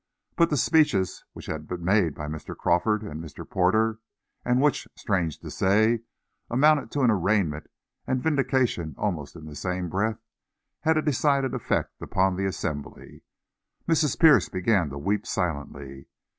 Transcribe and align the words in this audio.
But 0.35 0.49
the 0.49 0.57
speeches 0.57 1.23
which 1.33 1.45
had 1.45 1.67
been 1.67 1.85
made 1.85 2.15
by 2.15 2.25
Mr. 2.25 2.57
Crawford 2.57 3.03
and 3.03 3.23
Mr. 3.23 3.47
Porter, 3.47 3.99
and 4.43 4.59
which, 4.59 4.87
strange 4.95 5.37
to 5.41 5.51
say, 5.51 5.99
amounted 6.49 6.89
to 6.93 7.01
an 7.01 7.11
arraignment 7.11 7.67
and 8.07 8.19
a 8.19 8.23
vindication 8.23 8.95
almost 8.97 9.35
in 9.35 9.45
the 9.45 9.53
same 9.55 9.89
breath, 9.89 10.17
had 10.79 10.97
a 10.97 11.03
decided 11.03 11.53
effect 11.53 12.01
upon 12.01 12.35
the 12.35 12.47
assembly. 12.47 13.21
Mrs. 13.87 14.19
Pierce 14.19 14.49
began 14.49 14.89
to 14.89 14.97
weep 14.97 15.27
silently. 15.27 16.07